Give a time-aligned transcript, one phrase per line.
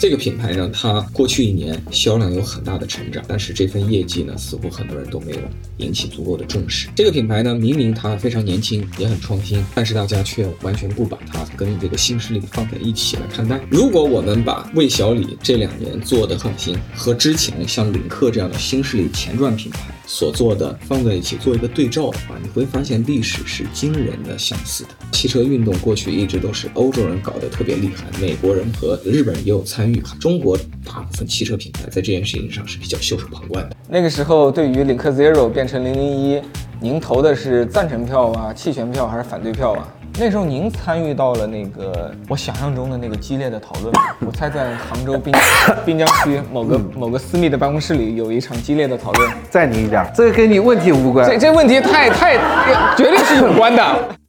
[0.00, 5.38] 这个品牌呢，它过去一年销量有很大的成长，但是这份业绩呢，似乎很多人都没有
[5.76, 6.88] 引起足够的重视。
[6.96, 13.60] 这个品牌呢，明明它非常年轻，也很创新，但是大家却完全不把它跟这个新势力放在一起来看待。
[13.68, 19.80] 如果我们把魏小李这两年做的创新和之前像领克这样的新势力前传品牌
[20.12, 24.90] 所做的放在一起做一个对照的话，你会发现历史是惊人的相似的。
[25.12, 30.02] 汽车运动过去一直都是欧洲人搞得特别厉害，美国人和日本人也有参与。
[30.18, 33.76] 中国大部分汽车品牌在这件事情上是比较袖手旁观的。
[33.88, 36.42] 那个时候，对于领克 Zero 变成零零一，
[36.80, 39.88] 您投的是赞成票啊、弃权票还是反对票啊？
[40.22, 45.32] 那时候您参与到了那个我想象中的那个激烈的讨论吗， 我猜在杭州滨
[45.82, 49.32] 滨江区某个某个私密的办公室里有一场激烈的讨论。
[49.48, 51.26] 再你一点，这个跟你问题无关。
[51.26, 52.36] 这这问题太太
[52.94, 54.19] 绝对是有关的。